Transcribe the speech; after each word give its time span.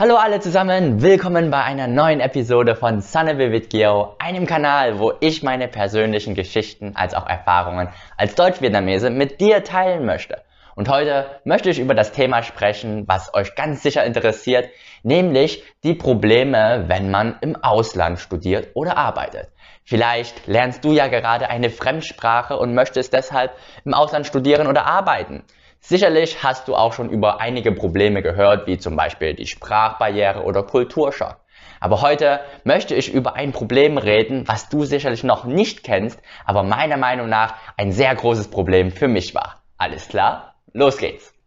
Hallo 0.00 0.14
alle 0.14 0.38
zusammen, 0.38 1.02
willkommen 1.02 1.50
bei 1.50 1.60
einer 1.64 1.88
neuen 1.88 2.20
Episode 2.20 2.76
von 2.76 3.00
Sunnyville 3.00 3.50
with 3.50 3.68
Geo, 3.68 4.14
einem 4.20 4.46
Kanal, 4.46 5.00
wo 5.00 5.14
ich 5.18 5.42
meine 5.42 5.66
persönlichen 5.66 6.36
Geschichten 6.36 6.92
als 6.94 7.14
auch 7.14 7.26
Erfahrungen 7.28 7.88
als 8.16 8.36
Deutsch-Vietnamese 8.36 9.10
mit 9.10 9.40
dir 9.40 9.64
teilen 9.64 10.06
möchte. 10.06 10.40
Und 10.76 10.88
heute 10.88 11.26
möchte 11.42 11.70
ich 11.70 11.80
über 11.80 11.96
das 11.96 12.12
Thema 12.12 12.44
sprechen, 12.44 13.08
was 13.08 13.34
euch 13.34 13.56
ganz 13.56 13.82
sicher 13.82 14.04
interessiert, 14.04 14.70
nämlich 15.02 15.64
die 15.82 15.94
Probleme, 15.94 16.84
wenn 16.86 17.10
man 17.10 17.34
im 17.40 17.56
Ausland 17.56 18.20
studiert 18.20 18.68
oder 18.74 18.96
arbeitet. 18.96 19.48
Vielleicht 19.82 20.46
lernst 20.46 20.84
du 20.84 20.92
ja 20.92 21.08
gerade 21.08 21.50
eine 21.50 21.70
Fremdsprache 21.70 22.56
und 22.56 22.72
möchtest 22.72 23.14
deshalb 23.14 23.50
im 23.84 23.94
Ausland 23.94 24.28
studieren 24.28 24.68
oder 24.68 24.86
arbeiten. 24.86 25.42
Sicherlich 25.80 26.42
hast 26.42 26.68
du 26.68 26.74
auch 26.74 26.92
schon 26.92 27.08
über 27.10 27.40
einige 27.40 27.72
Probleme 27.72 28.22
gehört, 28.22 28.66
wie 28.66 28.78
zum 28.78 28.96
Beispiel 28.96 29.34
die 29.34 29.46
Sprachbarriere 29.46 30.42
oder 30.42 30.62
Kulturschock. 30.62 31.36
Aber 31.80 32.02
heute 32.02 32.40
möchte 32.64 32.94
ich 32.94 33.12
über 33.12 33.34
ein 33.34 33.52
Problem 33.52 33.98
reden, 33.98 34.46
was 34.48 34.68
du 34.68 34.84
sicherlich 34.84 35.22
noch 35.22 35.44
nicht 35.44 35.84
kennst, 35.84 36.20
aber 36.44 36.62
meiner 36.62 36.96
Meinung 36.96 37.28
nach 37.28 37.54
ein 37.76 37.92
sehr 37.92 38.14
großes 38.14 38.48
Problem 38.48 38.90
für 38.90 39.08
mich 39.08 39.34
war. 39.34 39.62
Alles 39.76 40.08
klar? 40.08 40.54
Los 40.72 40.98
geht's! 40.98 41.37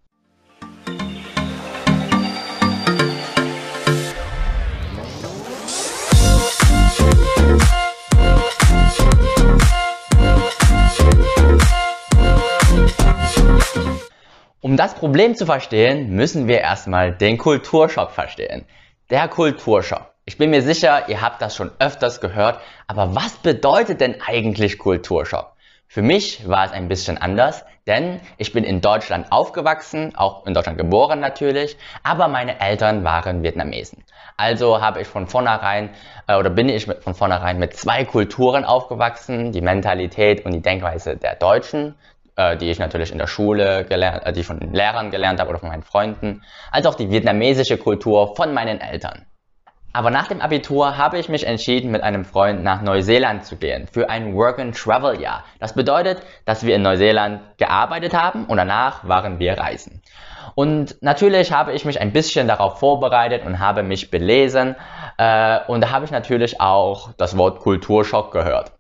Das 14.82 14.96
Problem 14.96 15.36
zu 15.36 15.46
verstehen, 15.46 16.10
müssen 16.10 16.48
wir 16.48 16.60
erstmal 16.60 17.12
den 17.12 17.38
Kulturschock 17.38 18.10
verstehen. 18.10 18.66
Der 19.12 19.28
Kulturschock. 19.28 20.08
Ich 20.26 20.40
bin 20.40 20.50
mir 20.50 20.64
sicher, 20.64 21.08
ihr 21.08 21.22
habt 21.22 21.40
das 21.40 21.56
schon 21.56 21.70
öfters 21.78 22.20
gehört, 22.20 22.60
aber 22.88 23.14
was 23.14 23.34
bedeutet 23.34 24.02
denn 24.02 24.20
eigentlich 24.26 24.80
Kulturschock? 24.80 25.54
Für 25.88 26.02
mich 26.02 26.48
war 26.50 26.66
es 26.66 26.72
ein 26.72 26.88
bisschen 26.88 27.20
anders, 27.20 27.64
denn 27.86 28.22
ich 28.38 28.54
bin 28.54 28.64
in 28.64 28.82
Deutschland 28.82 29.32
aufgewachsen, 29.32 30.16
auch 30.16 30.48
in 30.48 30.56
Deutschland 30.56 30.80
geboren 30.80 31.20
natürlich, 31.20 31.78
aber 32.02 32.28
meine 32.28 32.60
Eltern 32.60 33.04
waren 33.04 33.44
Vietnamesen. 33.44 34.04
Also 34.36 34.82
habe 34.82 35.02
ich 35.02 35.08
von 35.08 35.28
vornherein 35.28 35.92
äh, 36.26 36.38
oder 36.38 36.50
bin 36.50 36.70
ich 36.70 36.88
von 36.88 37.14
vornherein 37.14 37.60
mit 37.60 37.76
zwei 37.76 38.04
Kulturen 38.04 38.66
aufgewachsen, 38.66 39.52
die 39.52 39.62
Mentalität 39.62 40.44
und 40.44 40.54
die 40.54 40.62
Denkweise 40.64 41.18
der 41.18 41.36
Deutschen 41.36 41.94
die 42.58 42.70
ich 42.70 42.80
natürlich 42.80 43.12
in 43.12 43.18
der 43.18 43.28
Schule 43.28 43.86
gelernt, 43.86 44.26
äh, 44.26 44.34
die 44.34 44.42
ich 44.42 44.48
von 44.48 44.60
den 44.60 44.74
Lehrern 44.74 45.12
gelernt 45.12 45.40
habe 45.40 45.50
oder 45.50 45.60
von 45.60 45.70
meinen 45.70 45.84
Freunden, 45.84 46.44
als 46.72 46.86
auch 46.86 46.96
die 46.96 47.10
vietnamesische 47.10 47.78
Kultur 47.78 48.36
von 48.36 48.54
meinen 48.54 48.80
Eltern. 48.82 49.26
Aber 49.94 50.10
nach 50.10 50.28
dem 50.28 50.40
Abitur 50.40 50.98
habe 50.98 51.20
ich 51.20 51.28
mich 51.28 51.46
entschieden, 51.46 51.92
mit 51.92 52.02
einem 52.02 52.24
Freund 52.24 52.64
nach 52.64 52.82
Neuseeland 52.82 53.46
zu 53.46 53.58
gehen 53.58 53.88
für 53.88 54.10
ein 54.10 54.34
Work-and-Travel-Jahr. 54.36 55.44
Das 55.60 55.74
bedeutet, 55.74 56.22
dass 56.46 56.66
wir 56.66 56.76
in 56.76 56.82
Neuseeland 56.82 57.42
gearbeitet 57.58 58.14
haben 58.14 58.46
und 58.46 58.56
danach 58.56 59.06
waren 59.06 59.40
wir 59.40 59.58
reisen. 59.58 60.02
Und 60.56 61.02
natürlich 61.02 61.52
habe 61.52 61.74
ich 61.74 61.86
mich 61.86 62.00
ein 62.00 62.12
bisschen 62.12 62.48
darauf 62.48 62.80
vorbereitet 62.80 63.46
und 63.46 63.60
habe 63.60 63.84
mich 63.84 64.12
belesen 64.12 64.76
äh, 65.18 65.60
und 65.68 65.82
da 65.82 65.92
habe 65.92 66.06
ich 66.06 66.12
natürlich 66.12 66.60
auch 66.60 67.14
das 67.18 67.38
Wort 67.38 67.60
Kulturschock 67.60 68.32
gehört. 68.32 68.72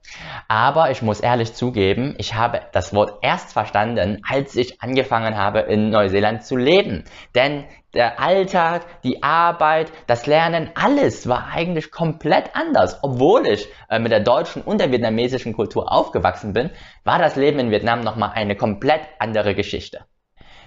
Aber 0.47 0.91
ich 0.91 1.01
muss 1.01 1.19
ehrlich 1.19 1.53
zugeben, 1.53 2.15
ich 2.17 2.35
habe 2.35 2.61
das 2.73 2.93
Wort 2.93 3.19
erst 3.21 3.53
verstanden, 3.53 4.21
als 4.27 4.55
ich 4.55 4.81
angefangen 4.81 5.37
habe 5.37 5.59
in 5.59 5.89
Neuseeland 5.89 6.43
zu 6.43 6.57
leben. 6.57 7.05
Denn 7.35 7.65
der 7.93 8.19
Alltag, 8.19 8.85
die 9.03 9.21
Arbeit, 9.21 9.91
das 10.07 10.25
Lernen, 10.25 10.71
alles 10.75 11.27
war 11.27 11.49
eigentlich 11.53 11.91
komplett 11.91 12.55
anders. 12.55 12.99
Obwohl 13.03 13.45
ich 13.47 13.67
äh, 13.89 13.99
mit 13.99 14.11
der 14.11 14.21
deutschen 14.21 14.61
und 14.61 14.79
der 14.79 14.91
vietnamesischen 14.91 15.53
Kultur 15.53 15.91
aufgewachsen 15.91 16.53
bin, 16.53 16.71
war 17.03 17.19
das 17.19 17.35
Leben 17.35 17.59
in 17.59 17.71
Vietnam 17.71 18.01
nochmal 18.01 18.31
eine 18.33 18.55
komplett 18.55 19.01
andere 19.19 19.55
Geschichte. 19.55 20.05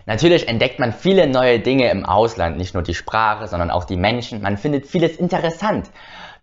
Natürlich 0.06 0.48
entdeckt 0.48 0.78
man 0.78 0.92
viele 0.92 1.26
neue 1.26 1.60
Dinge 1.60 1.90
im 1.90 2.04
Ausland, 2.04 2.58
nicht 2.58 2.74
nur 2.74 2.82
die 2.82 2.94
Sprache, 2.94 3.48
sondern 3.48 3.70
auch 3.70 3.84
die 3.84 3.96
Menschen. 3.96 4.42
Man 4.42 4.58
findet 4.58 4.86
vieles 4.86 5.16
interessant. 5.16 5.90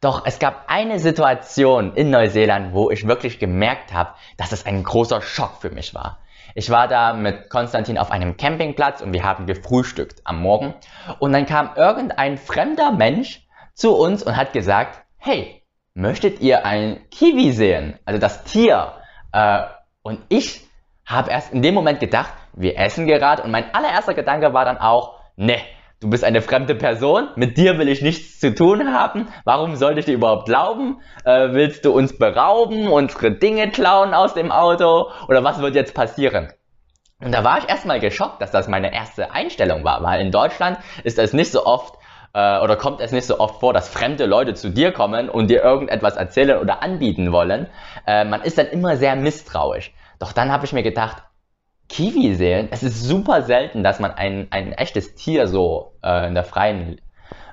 Doch 0.02 0.26
es 0.26 0.40
gab 0.40 0.64
eine 0.68 0.98
Situation 0.98 1.94
in 1.94 2.10
Neuseeland, 2.10 2.74
wo 2.74 2.90
ich 2.90 3.08
wirklich 3.08 3.38
gemerkt 3.38 3.94
habe, 3.94 4.16
dass 4.36 4.52
es 4.52 4.66
ein 4.66 4.84
großer 4.84 5.22
Schock 5.22 5.62
für 5.62 5.70
mich 5.70 5.94
war. 5.94 6.18
Ich 6.56 6.72
war 6.72 6.88
da 6.88 7.14
mit 7.14 7.50
Konstantin 7.50 8.00
auf 8.00 8.12
einem 8.12 8.36
Campingplatz 8.36 9.02
und 9.02 9.14
wir 9.14 9.24
haben 9.24 9.46
gefrühstückt 9.46 10.22
am 10.24 10.42
Morgen. 10.42 10.74
Und 11.20 11.32
dann 11.32 11.46
kam 11.46 11.72
irgendein 11.76 12.38
fremder 12.38 12.92
Mensch 12.92 13.46
zu 13.74 13.96
uns 13.96 14.24
und 14.24 14.36
hat 14.36 14.54
gesagt, 14.54 15.04
hey, 15.18 15.62
möchtet 15.94 16.42
ihr 16.42 16.66
ein 16.66 17.08
Kiwi 17.12 17.52
sehen? 17.52 18.00
Also 18.06 18.20
das 18.20 18.44
Tier. 18.44 18.94
Äh, 19.32 19.62
und 20.02 20.20
ich 20.30 20.68
habe 21.06 21.30
erst 21.30 21.54
in 21.54 21.62
dem 21.62 21.76
Moment 21.76 22.00
gedacht, 22.00 22.34
wir 22.54 22.78
essen 22.78 23.08
gerade 23.08 23.44
und 23.44 23.52
mein 23.52 23.74
allererster 23.74 24.14
Gedanke 24.14 24.54
war 24.54 24.66
dann 24.66 24.78
auch, 24.78 25.20
ne, 25.36 25.58
Du 26.02 26.10
bist 26.10 26.24
eine 26.24 26.42
fremde 26.42 26.74
Person, 26.74 27.30
mit 27.36 27.58
dir 27.58 27.78
will 27.78 27.88
ich 27.88 28.02
nichts 28.02 28.40
zu 28.40 28.56
tun 28.56 28.92
haben. 28.92 29.28
Warum 29.44 29.76
sollte 29.76 30.00
ich 30.00 30.08
dir 30.08 30.16
überhaupt 30.16 30.48
glauben? 30.48 31.00
Äh, 31.26 31.50
willst 31.52 31.86
du 31.86 31.92
uns 31.92 32.18
berauben, 32.18 32.88
unsere 32.88 33.34
Dinge 33.34 33.70
klauen 33.70 34.16
aus 34.16 34.34
dem 34.34 34.52
Auto? 34.52 35.12
Oder 35.28 35.44
was 35.44 35.62
wird 35.62 35.76
jetzt 35.76 35.94
passieren? 35.94 36.52
Und 37.24 37.32
da 37.32 37.44
war 37.44 37.60
ich 37.60 37.70
erstmal 37.70 38.00
geschockt, 38.00 38.42
dass 38.42 38.50
das 38.50 38.68
meine 38.68 38.92
erste 38.92 39.32
Einstellung 39.32 39.84
war, 39.84 40.02
weil 40.02 40.22
in 40.22 40.32
Deutschland 40.32 40.80
ist 41.04 41.20
es 41.20 41.34
nicht 41.34 41.52
so 41.52 41.68
oft 41.68 41.94
äh, 42.34 42.60
oder 42.60 42.78
kommt 42.78 43.00
es 43.00 43.12
nicht 43.12 43.28
so 43.28 43.40
oft 43.40 43.60
vor, 43.60 43.72
dass 43.72 43.88
fremde 43.88 44.26
Leute 44.26 44.56
zu 44.56 44.72
dir 44.72 44.92
kommen 44.92 45.30
und 45.30 45.52
dir 45.52 45.62
irgendetwas 45.62 46.16
erzählen 46.16 46.58
oder 46.58 46.82
anbieten 46.82 47.32
wollen. 47.32 47.68
Äh, 48.08 48.26
man 48.26 48.42
ist 48.42 48.58
dann 48.58 48.66
immer 48.66 48.98
sehr 48.98 49.16
misstrauisch. 49.16 49.94
Doch 50.18 50.34
dann 50.34 50.52
habe 50.52 50.66
ich 50.66 50.74
mir 50.74 50.84
gedacht, 50.84 51.18
Kiwi 51.92 52.36
sehen. 52.36 52.70
Es 52.72 52.84
ist 52.84 53.04
super 53.04 53.42
selten, 53.42 53.84
dass 53.84 54.00
man 54.00 54.12
ein, 54.12 54.48
ein 54.50 54.72
echtes 54.72 55.14
Tier 55.16 55.48
so 55.48 55.94
äh, 56.02 56.28
in 56.28 56.36
der 56.36 56.46
freien 56.46 57.02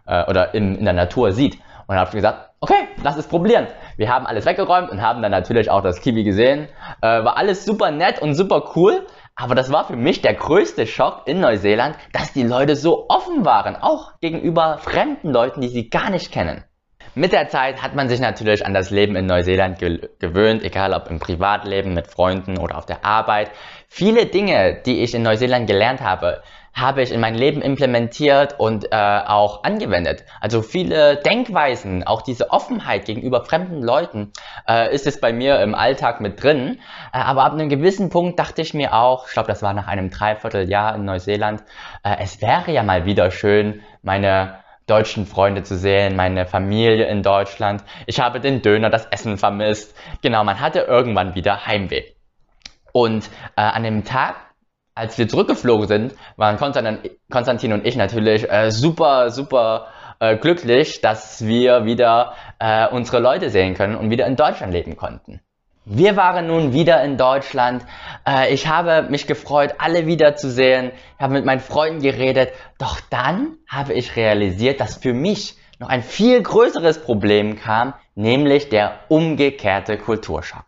äh, 0.07 0.25
oder 0.31 0.55
in, 0.55 0.77
in 0.77 0.85
der 0.85 0.95
Natur 0.95 1.33
sieht. 1.33 1.55
Und 1.55 1.95
dann 1.95 1.99
habe 1.99 2.11
ich 2.11 2.15
gesagt, 2.15 2.51
okay, 2.61 2.89
lass 3.03 3.17
es 3.17 3.27
probieren. 3.27 3.67
Wir 3.97 4.15
haben 4.15 4.27
alles 4.27 4.47
weggeräumt 4.47 4.91
und 4.91 5.03
haben 5.03 5.23
dann 5.23 5.33
natürlich 5.33 5.71
auch 5.71 5.83
das 5.83 6.01
Kiwi 6.01 6.23
gesehen. 6.23 6.69
Äh, 7.03 7.25
war 7.25 7.37
alles 7.37 7.65
super 7.65 7.91
nett 7.91 8.23
und 8.23 8.35
super 8.35 8.73
cool. 8.77 9.07
Aber 9.35 9.57
das 9.57 9.73
war 9.73 9.87
für 9.87 9.97
mich 9.97 10.21
der 10.23 10.35
größte 10.35 10.87
Schock 10.87 11.23
in 11.27 11.41
Neuseeland, 11.41 11.97
dass 12.13 12.33
die 12.33 12.45
Leute 12.45 12.77
so 12.77 13.07
offen 13.09 13.45
waren, 13.45 13.75
auch 13.75 14.19
gegenüber 14.21 14.79
fremden 14.79 15.31
Leuten, 15.31 15.61
die 15.61 15.69
sie 15.69 15.91
gar 15.91 16.11
nicht 16.11 16.31
kennen. 16.31 16.65
Mit 17.15 17.33
der 17.33 17.49
Zeit 17.49 17.83
hat 17.83 17.95
man 17.95 18.09
sich 18.09 18.21
natürlich 18.21 18.65
an 18.65 18.75
das 18.75 18.91
Leben 18.91 19.17
in 19.17 19.27
Neuseeland 19.27 19.79
ge 19.79 20.09
gewöhnt, 20.19 20.63
egal 20.63 20.93
ob 20.93 21.11
im 21.11 21.19
Privatleben, 21.19 21.95
mit 21.95 22.07
Freunden 22.07 22.59
oder 22.59 22.77
auf 22.79 22.87
der 22.87 23.05
Arbeit. 23.05 23.51
Viele 23.89 24.27
Dinge, 24.27 24.83
die 24.85 25.03
ich 25.03 25.15
in 25.15 25.23
Neuseeland 25.23 25.67
gelernt 25.67 26.01
habe, 26.01 26.43
habe 26.75 27.03
ich 27.03 27.11
in 27.11 27.21
mein 27.21 27.35
Leben 27.35 27.61
implementiert 27.61 28.59
und 28.59 28.93
äh, 28.93 28.97
auch 28.97 29.65
angewendet. 29.65 30.25
Also 30.41 30.63
viele 30.63 31.17
Denkweisen, 31.17 32.07
auch 32.07 32.23
diese 32.23 32.51
Offenheit 32.51 33.05
gegenüber 33.05 33.45
fremden 33.45 33.83
Leuten, 33.83 34.33
äh, 34.69 34.95
ist 34.95 35.07
es 35.07 35.21
bei 35.21 35.33
mir 35.33 35.61
im 35.61 35.75
Alltag 35.75 36.21
mit 36.21 36.43
drin. 36.43 36.79
Äh, 37.13 37.19
aber 37.19 37.45
ab 37.45 37.53
einem 37.53 37.69
gewissen 37.69 38.11
Punkt 38.11 38.39
dachte 38.39 38.63
ich 38.63 38.75
mir 38.75 38.95
auch, 38.95 39.27
ich 39.27 39.33
glaube, 39.33 39.49
das 39.49 39.63
war 39.63 39.73
nach 39.73 39.89
einem 39.89 40.11
Dreivierteljahr 40.11 40.95
in 40.95 41.05
Neuseeland, 41.05 41.63
äh, 42.05 42.17
es 42.21 42.41
wäre 42.41 42.71
ja 42.71 42.83
mal 42.83 43.05
wieder 43.07 43.31
schön, 43.31 43.81
meine 44.03 44.59
deutschen 44.89 45.27
Freunde 45.27 45.63
zu 45.63 45.77
sehen, 45.77 46.17
meine 46.17 46.47
Familie 46.47 47.07
in 47.07 47.23
Deutschland. 47.23 47.85
Ich 48.07 48.21
habe 48.21 48.41
den 48.41 48.63
Döner, 48.63 48.91
das 48.91 49.07
Essen 49.07 49.39
vermisst. 49.39 49.95
Genau, 50.23 50.45
man 50.45 50.61
hatte 50.61 50.81
irgendwann 50.81 51.35
wieder 51.35 51.67
Heimweh. 51.67 52.05
Und 52.93 53.29
äh, 53.57 53.61
an 53.61 53.83
dem 53.83 54.05
Tag, 54.05 54.37
als 54.95 55.19
wir 55.19 55.29
zurückgeflogen 55.29 55.87
sind, 55.87 56.15
waren 56.37 56.57
Konstantin 56.57 57.73
und 57.73 57.87
ich 57.87 57.97
natürlich 57.97 58.51
äh, 58.51 58.71
super, 58.71 59.31
super 59.31 59.89
äh, 60.21 60.37
glücklich, 60.37 61.01
dass 61.01 61.47
wir 61.47 61.85
wieder 61.85 62.35
äh, 62.59 62.89
unsere 62.89 63.21
Leute 63.21 63.51
sehen 63.51 63.75
können 63.75 63.95
und 63.95 64.11
wieder 64.11 64.27
in 64.27 64.37
Deutschland 64.37 64.73
leben 64.73 64.97
konnten. 64.97 65.41
Wir 65.91 66.17
waren 66.17 66.49
nun 66.49 66.75
wieder 66.75 67.03
in 67.03 67.17
Deutschland. 67.17 67.83
Äh, 68.27 68.53
ich 68.53 68.67
habe 68.67 69.07
mich 69.09 69.27
gefreut, 69.27 69.77
alle 69.79 70.05
wiederzusehen. 70.05 70.93
Ich 71.17 71.23
habe 71.23 71.33
mit 71.33 71.47
meinen 71.47 71.61
Freunden 71.61 72.03
geredet. 72.03 72.53
Doch 72.77 73.01
dann 73.09 73.57
habe 73.67 73.95
ich 73.95 74.15
realisiert, 74.15 74.81
dass 74.81 74.97
für 74.97 75.15
mich 75.15 75.57
noch 75.79 75.89
ein 75.89 76.03
viel 76.03 76.43
größeres 76.43 77.03
Problem 77.03 77.59
kam, 77.59 77.95
nämlich 78.15 78.69
der 78.69 78.99
umgekehrte 79.09 79.97
Kulturschock. 79.97 80.65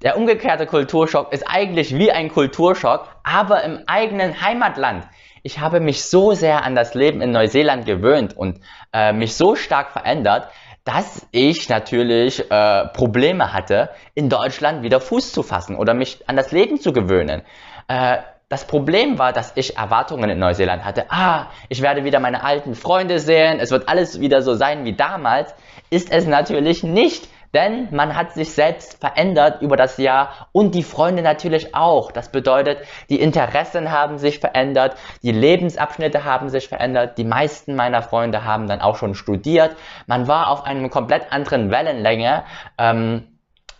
Der 0.00 0.16
umgekehrte 0.16 0.64
Kulturschock 0.64 1.30
ist 1.30 1.44
eigentlich 1.46 1.94
wie 1.94 2.10
ein 2.10 2.30
Kulturschock, 2.30 3.06
aber 3.24 3.62
im 3.62 3.80
eigenen 3.86 4.40
Heimatland. 4.40 5.06
Ich 5.42 5.60
habe 5.60 5.80
mich 5.80 6.02
so 6.02 6.32
sehr 6.32 6.64
an 6.64 6.74
das 6.74 6.94
Leben 6.94 7.20
in 7.20 7.30
Neuseeland 7.30 7.84
gewöhnt 7.84 8.34
und 8.34 8.60
äh, 8.94 9.12
mich 9.12 9.36
so 9.36 9.54
stark 9.54 9.90
verändert, 9.90 10.48
dass 10.84 11.26
ich 11.30 11.68
natürlich 11.68 12.50
äh, 12.50 12.86
Probleme 12.88 13.52
hatte, 13.52 13.90
in 14.14 14.28
Deutschland 14.28 14.82
wieder 14.82 15.00
Fuß 15.00 15.32
zu 15.32 15.42
fassen 15.42 15.76
oder 15.76 15.94
mich 15.94 16.28
an 16.28 16.36
das 16.36 16.52
Leben 16.52 16.78
zu 16.80 16.92
gewöhnen. 16.92 17.42
Äh, 17.88 18.18
Das 18.50 18.66
Problem 18.66 19.18
war, 19.18 19.32
dass 19.32 19.52
ich 19.56 19.76
Erwartungen 19.78 20.28
in 20.30 20.38
Neuseeland 20.38 20.84
hatte. 20.84 21.06
Ah, 21.08 21.46
ich 21.70 21.80
werde 21.80 22.04
wieder 22.04 22.20
meine 22.20 22.44
alten 22.44 22.74
Freunde 22.74 23.18
sehen, 23.18 23.58
es 23.58 23.70
wird 23.70 23.88
alles 23.88 24.20
wieder 24.20 24.42
so 24.42 24.54
sein 24.54 24.84
wie 24.84 24.92
damals. 24.92 25.54
Ist 25.90 26.12
es 26.12 26.26
natürlich 26.26 26.82
nicht, 26.84 27.26
denn 27.54 27.88
man 27.92 28.16
hat 28.16 28.32
sich 28.32 28.52
selbst 28.52 29.00
verändert 29.00 29.62
über 29.62 29.76
das 29.76 29.96
Jahr 29.96 30.48
und 30.52 30.74
die 30.74 30.82
Freunde 30.82 31.22
natürlich 31.22 31.74
auch. 31.74 32.12
Das 32.12 32.30
bedeutet, 32.30 32.78
die 33.08 33.20
Interessen 33.20 33.90
haben 33.90 34.18
sich 34.18 34.40
verändert, 34.40 34.96
die 35.22 35.32
Lebensabschnitte 35.32 36.24
haben 36.24 36.48
sich 36.48 36.68
verändert. 36.68 37.16
Die 37.18 37.24
meisten 37.24 37.76
meiner 37.76 38.02
Freunde 38.02 38.44
haben 38.44 38.66
dann 38.66 38.80
auch 38.80 38.96
schon 38.96 39.14
studiert. 39.14 39.76
Man 40.06 40.28
war 40.28 40.50
auf 40.50 40.64
einem 40.64 40.90
komplett 40.90 41.32
anderen 41.32 41.70
Wellenlänge. 41.70 42.44
Ähm, 42.78 43.28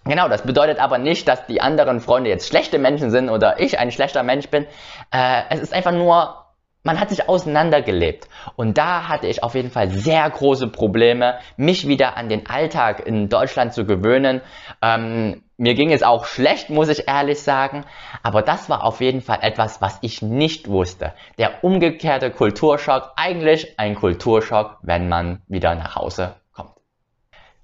Genau, 0.07 0.29
das 0.29 0.43
bedeutet 0.43 0.81
aber 0.81 0.99
nicht, 0.99 1.27
dass 1.27 1.47
die 1.47 1.63
anderen 1.63 2.01
Freunde 2.01 2.29
jetzt 2.29 2.47
schlechte 2.47 2.79
Menschen 2.79 3.11
sind 3.11 3.31
oder 3.31 3.59
ich 3.59 3.79
ein 3.79 3.91
schlechter 3.91 4.23
Mensch 4.23 4.51
bin. 4.51 4.67
Äh, 5.11 5.45
es 5.49 5.61
ist 5.61 5.73
einfach 5.73 5.93
nur, 5.93 6.44
man 6.85 7.01
hat 7.01 7.11
sich 7.11 7.29
auseinandergelebt. 7.29 8.29
Und 8.55 8.79
da 8.79 9.09
hatte 9.09 9.27
ich 9.27 9.43
auf 9.43 9.55
jeden 9.55 9.71
Fall 9.71 9.91
sehr 9.91 10.29
große 10.31 10.69
Probleme, 10.69 11.39
mich 11.57 11.89
wieder 11.89 12.17
an 12.17 12.29
den 12.29 12.49
Alltag 12.49 13.05
in 13.05 13.29
Deutschland 13.29 13.75
zu 13.75 13.85
gewöhnen. 13.85 14.41
Ähm, 14.81 15.43
mir 15.57 15.75
ging 15.75 15.93
es 15.93 16.03
auch 16.03 16.27
schlecht, 16.27 16.71
muss 16.71 16.89
ich 16.89 17.09
ehrlich 17.09 17.41
sagen. 17.41 17.85
Aber 18.23 18.43
das 18.43 18.71
war 18.71 18.85
auf 18.85 19.01
jeden 19.01 19.23
Fall 19.23 19.39
etwas, 19.43 19.81
was 19.83 19.99
ich 20.03 20.23
nicht 20.23 20.69
wusste. 20.69 21.15
Der 21.39 21.65
umgekehrte 21.65 22.31
Kulturschock, 22.31 23.13
eigentlich 23.17 23.79
ein 23.79 23.97
Kulturschock, 23.97 24.79
wenn 24.83 25.09
man 25.09 25.43
wieder 25.49 25.75
nach 25.75 25.97
Hause 25.97 26.37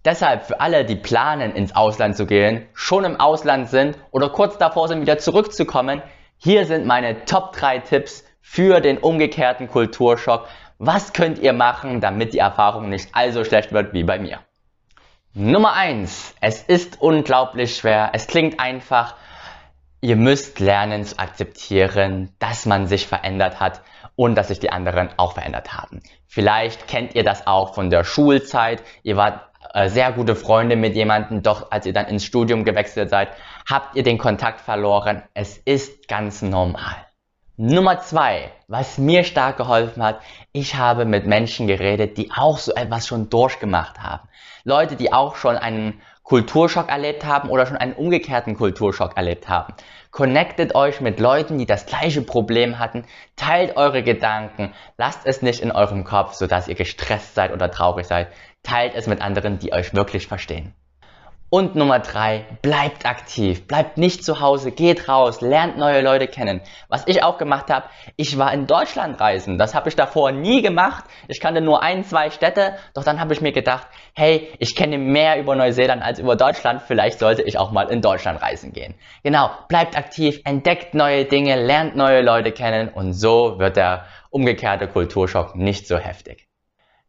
Deshalb 0.03 0.47
für 0.47 0.61
alle, 0.61 0.87
die 0.87 0.97
planen, 0.97 1.55
ins 1.55 1.77
Ausland 1.77 2.17
zu 2.17 2.25
gehen, 2.25 2.67
schon 2.73 3.05
im 3.05 3.21
Ausland 3.21 3.69
sind 3.69 3.99
oder 4.13 4.31
kurz 4.31 4.57
davor 4.57 4.89
sind, 4.89 5.03
wieder 5.03 5.19
zurückzukommen, 5.19 6.03
hier 6.39 6.65
sind 6.65 6.87
meine 6.87 7.27
Top 7.27 7.53
3 7.53 7.81
Tipps 7.81 8.25
für 8.41 8.81
den 8.81 8.99
umgekehrten 8.99 9.69
Kulturschock. 9.69 10.47
Was 10.79 11.13
könnt 11.13 11.39
ihr 11.39 11.53
machen, 11.53 12.01
damit 12.01 12.33
die 12.33 12.39
Erfahrung 12.39 12.89
nicht 12.89 13.15
allso 13.15 13.45
schlecht 13.45 13.73
wird 13.73 13.93
wie 13.93 14.05
bei 14.05 14.19
mir? 14.19 14.41
Nummer 15.35 15.75
1. 15.75 16.35
Es 16.41 16.63
ist 16.63 17.01
unglaublich 17.01 17.77
schwer. 17.77 18.11
Es 18.15 18.27
klingt 18.27 18.59
einfach. 18.59 19.15
Ihr 20.01 20.17
müsst 20.17 20.59
lernen 20.59 21.05
zu 21.05 21.19
akzeptieren, 21.19 22.35
dass 22.39 22.67
man 22.67 22.87
sich 22.87 23.07
verändert 23.07 23.61
hat 23.61 23.83
und 24.17 24.35
dass 24.35 24.49
sich 24.49 24.59
die 24.59 24.73
anderen 24.73 25.11
auch 25.19 25.35
verändert 25.35 25.73
haben. 25.73 26.03
Vielleicht 26.27 26.89
kennt 26.89 27.15
ihr 27.15 27.23
das 27.23 27.47
auch 27.47 27.75
von 27.75 27.91
der 27.91 28.03
Schulzeit. 28.03 28.83
Ihr 29.03 29.17
wart 29.17 29.41
äh, 29.73 29.89
sehr 29.89 30.11
gute 30.13 30.35
Freunde 30.35 30.75
mit 30.75 30.97
jemandem, 30.97 31.43
doch 31.43 31.71
als 31.71 31.87
ihr 31.87 31.93
dann 31.93 32.07
ins 32.07 32.25
Studium 32.25 32.65
gewechselt 32.65 33.11
seid, 33.11 33.29
habt 33.69 33.95
ihr 33.95 34.03
den 34.03 34.19
Kontakt 34.19 34.61
verloren. 34.61 35.23
Es 35.35 35.59
ist 35.59 36.09
ganz 36.09 36.43
normal. 36.43 36.97
Nummer 37.63 38.01
zwei, 38.01 38.53
was 38.69 38.97
mir 38.97 39.23
stark 39.23 39.59
geholfen 39.59 40.03
hat, 40.03 40.23
ich 40.51 40.77
habe 40.77 41.05
mit 41.05 41.27
Menschen 41.27 41.67
geredet, 41.67 42.17
die 42.17 42.31
auch 42.35 42.57
so 42.57 42.73
etwas 42.73 43.07
schon 43.07 43.29
durchgemacht 43.29 44.03
haben. 44.03 44.27
Leute, 44.65 44.97
die 44.97 45.13
auch 45.13 45.37
schon 45.37 45.59
einen 45.59 46.01
Kulturschock 46.23 46.89
erlebt 46.89 47.27
haben 47.27 47.51
oder 47.51 47.67
schon 47.67 47.77
einen 47.77 47.93
umgekehrten 47.93 48.57
Kulturschock 48.57 49.15
erlebt 49.19 49.51
haben. 49.51 49.75
Connectet 50.11 50.75
euch 50.75 51.03
mit 51.03 51.21
Leuten, 51.21 51.59
die 51.59 51.67
das 51.67 51.85
gleiche 51.85 52.23
Problem 52.23 52.79
hatten, 52.79 53.05
teilt 53.37 53.77
eure 53.77 54.03
Gedanken, 54.03 54.73
lasst 54.97 55.27
es 55.27 55.43
nicht 55.43 55.61
in 55.61 55.71
eurem 55.71 56.05
Kopf, 56.05 56.33
sodass 56.33 56.67
ihr 56.67 56.77
gestresst 56.77 57.35
seid 57.35 57.53
oder 57.53 57.71
traurig 57.71 58.07
seid. 58.07 58.29
Teilt 58.63 58.95
es 58.95 59.07
mit 59.07 59.21
anderen, 59.21 59.59
die 59.59 59.75
euch 59.75 59.93
wirklich 59.93 60.29
verstehen. 60.29 60.73
Und 61.53 61.75
Nummer 61.75 61.99
drei, 61.99 62.47
bleibt 62.63 63.07
aktiv, 63.07 63.67
bleibt 63.67 63.99
nicht 63.99 64.25
zu 64.25 64.39
Hause, 64.39 64.71
geht 64.71 65.09
raus, 65.09 65.41
lernt 65.41 65.77
neue 65.77 66.01
Leute 66.01 66.29
kennen. 66.29 66.61
Was 66.89 67.09
ich 67.09 67.25
auch 67.25 67.39
gemacht 67.39 67.71
habe, 67.71 67.87
ich 68.15 68.39
war 68.39 68.55
in 68.55 68.69
Deutschland 68.69 69.21
reisen. 69.21 69.59
Das 69.59 69.75
habe 69.75 69.89
ich 69.89 69.97
davor 69.97 70.31
nie 70.31 70.63
gemacht. 70.63 71.07
Ich 71.27 71.41
kannte 71.41 71.61
nur 71.61 71.83
ein, 71.83 72.05
zwei 72.05 72.31
Städte, 72.31 72.77
doch 72.95 73.03
dann 73.03 73.19
habe 73.19 73.33
ich 73.35 73.41
mir 73.41 73.51
gedacht, 73.51 73.89
hey, 74.15 74.49
ich 74.61 74.77
kenne 74.77 74.97
mehr 74.97 75.41
über 75.41 75.57
Neuseeland 75.57 76.05
als 76.05 76.21
über 76.21 76.37
Deutschland, 76.37 76.83
vielleicht 76.83 77.19
sollte 77.19 77.43
ich 77.43 77.59
auch 77.59 77.73
mal 77.73 77.91
in 77.91 78.01
Deutschland 78.01 78.41
reisen 78.41 78.73
gehen. 78.73 78.95
Genau, 79.25 79.51
bleibt 79.69 79.99
aktiv, 79.99 80.41
entdeckt 80.45 80.95
neue 80.95 81.25
Dinge, 81.25 81.57
lernt 81.61 81.97
neue 81.97 82.23
Leute 82.23 82.53
kennen 82.53 82.91
und 82.91 83.13
so 83.13 83.59
wird 83.59 83.77
der 83.77 84.05
umgekehrte 84.31 84.87
Kulturschock 84.87 85.57
nicht 85.57 85.89
so 85.89 85.99
heftig. 85.99 86.50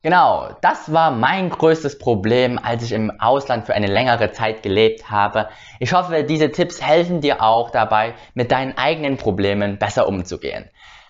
Genau, 0.04 0.50
das 0.62 0.92
war 0.92 1.12
mein 1.12 1.52
größtes 1.52 2.00
Problem, 2.00 2.58
als 2.58 2.82
ich 2.82 2.92
im 2.92 3.12
Ausland 3.20 3.68
für 3.68 3.76
eine 3.76 3.86
längere 3.86 4.32
Zeit 4.32 4.64
gelebt 4.64 5.12
habe. 5.12 5.50
Ich 5.80 5.94
hoffe, 5.94 6.24
diese 6.24 6.52
Tipps 6.52 6.82
helfen 6.82 7.22
dir 7.22 7.44
auch 7.44 7.70
dabei, 7.70 8.16
mit 8.34 8.52
deinen 8.52 8.76
eigenen 8.80 9.18
Problemen 9.18 9.78
besser 9.78 10.08
umzugehen. 10.08 10.68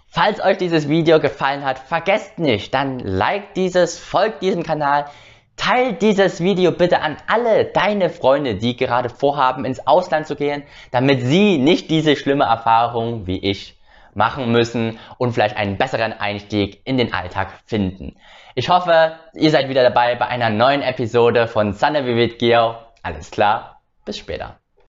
Falls 0.10 0.44
euch 0.44 0.58
dieses 0.58 0.90
Video 0.90 1.22
gefallen 1.22 1.64
hat, 1.64 1.80
vergesst 1.80 2.38
nicht, 2.38 2.74
dann 2.74 3.00
like 3.00 3.54
dieses, 3.54 3.98
folgt 3.98 4.42
diesem 4.42 4.64
Kanal, 4.64 5.06
teilt 5.56 6.02
dieses 6.02 6.42
Video 6.42 6.74
bitte 6.74 7.02
an 7.02 7.16
alle 7.28 7.64
deine 7.64 8.10
Freunde, 8.10 8.56
die 8.56 8.76
gerade 8.76 9.08
vorhaben, 9.08 9.64
ins 9.64 9.88
Ausland 9.88 10.28
zu 10.28 10.36
gehen, 10.36 10.64
damit 10.92 11.22
sie 11.22 11.60
nicht 11.60 11.90
diese 11.90 12.18
schlimme 12.18 12.44
Erfahrung 12.44 13.26
wie 13.26 13.38
ich 13.38 13.81
machen 14.16 14.52
müssen 14.52 15.00
und 15.18 15.34
vielleicht 15.34 15.58
einen 15.58 15.78
besseren 15.78 16.14
Einstieg 16.14 16.82
in 16.86 16.98
den 16.98 17.14
Alltag 17.14 17.50
finden. 17.66 18.16
Ich 18.56 18.70
hoffe, 18.70 19.14
ihr 19.34 19.52
seid 19.52 19.70
wieder 19.70 19.84
dabei 19.84 20.16
bei 20.16 20.28
einer 20.28 20.50
neuen 20.50 20.82
Episode 20.82 21.48
von 21.48 21.74
Sanne 21.74 22.06
Vivid 22.06 22.40
Geo. 22.40 22.76
Alles 23.04 23.32
klar, 23.32 23.82
bis 24.06 24.18
später. 24.18 24.61